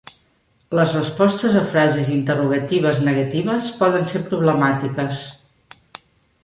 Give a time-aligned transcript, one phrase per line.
[0.77, 5.21] Les respostes a frases interrogatives negatives poden ser problemàtiques.